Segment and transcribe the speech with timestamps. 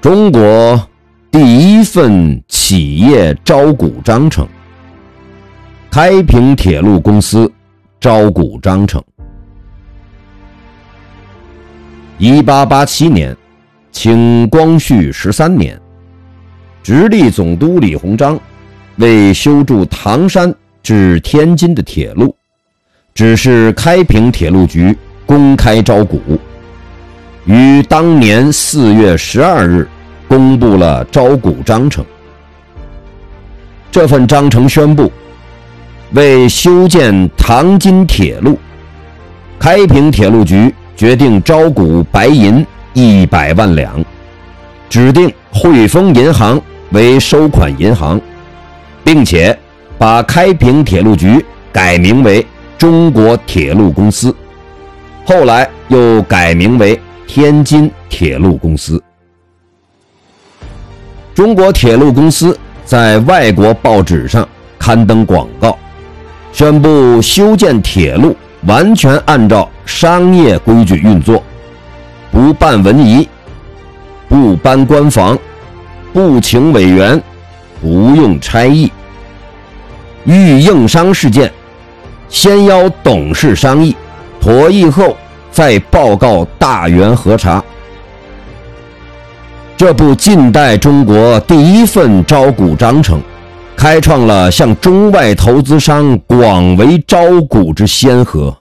[0.00, 0.88] 中国
[1.28, 4.46] 第一份企业招股章程，
[5.90, 7.50] 开平铁路公司
[8.00, 9.02] 招股章程。
[12.16, 13.36] 一八八七年，
[13.90, 15.76] 清光绪十三年，
[16.80, 18.38] 直隶总督李鸿章
[18.98, 22.36] 为修筑唐山至天津的铁路，
[23.14, 24.96] 指示开平铁路局
[25.26, 26.20] 公开招股。
[27.48, 29.88] 于当年四月十二日，
[30.28, 32.04] 公布了招股章程。
[33.90, 35.10] 这份章程宣布，
[36.12, 38.58] 为修建唐津铁路，
[39.58, 44.04] 开平铁路局决定招股白银一百万两，
[44.90, 48.20] 指定汇丰银行为收款银行，
[49.02, 49.58] 并且
[49.96, 51.42] 把开平铁路局
[51.72, 54.36] 改名为中国铁路公司，
[55.24, 57.00] 后来又改名为。
[57.28, 59.00] 天津铁路公司，
[61.34, 65.78] 中国铁路公司在外国报纸上刊登广告，
[66.54, 71.44] 宣布修建铁路完全按照商业规矩运作，
[72.32, 73.28] 不办文仪，
[74.26, 75.38] 不搬官房，
[76.14, 77.22] 不请委员，
[77.82, 78.90] 不用差役。
[80.24, 81.52] 遇应商事件，
[82.30, 83.94] 先邀董事商议，
[84.40, 85.14] 妥议后。
[85.58, 87.60] 再报告大员核查。
[89.76, 93.20] 这部近代中国第一份招股章程，
[93.76, 98.56] 开创了向中外投资商广为招股之先河。